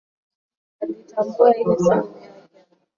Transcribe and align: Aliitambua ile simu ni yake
Aliitambua 0.81 1.55
ile 1.55 1.75
simu 1.77 1.83
ni 1.83 1.89
yake 2.21 2.29